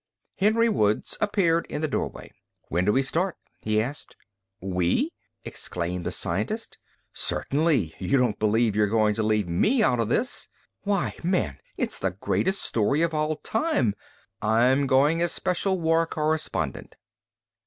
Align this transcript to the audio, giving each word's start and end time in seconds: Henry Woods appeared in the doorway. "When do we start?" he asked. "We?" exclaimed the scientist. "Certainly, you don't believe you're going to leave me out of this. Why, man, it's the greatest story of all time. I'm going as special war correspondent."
Henry 0.39 0.67
Woods 0.67 1.15
appeared 1.21 1.67
in 1.69 1.81
the 1.81 1.87
doorway. 1.87 2.31
"When 2.69 2.85
do 2.85 2.91
we 2.91 3.03
start?" 3.03 3.37
he 3.59 3.79
asked. 3.79 4.15
"We?" 4.59 5.13
exclaimed 5.45 6.07
the 6.07 6.11
scientist. 6.11 6.79
"Certainly, 7.13 7.93
you 7.99 8.17
don't 8.17 8.39
believe 8.39 8.75
you're 8.75 8.87
going 8.87 9.13
to 9.13 9.21
leave 9.21 9.47
me 9.47 9.83
out 9.83 9.99
of 9.99 10.09
this. 10.09 10.47
Why, 10.85 11.13
man, 11.21 11.59
it's 11.77 11.99
the 11.99 12.09
greatest 12.19 12.63
story 12.63 13.03
of 13.03 13.13
all 13.13 13.35
time. 13.35 13.93
I'm 14.41 14.87
going 14.87 15.21
as 15.21 15.31
special 15.31 15.79
war 15.79 16.07
correspondent." 16.07 16.95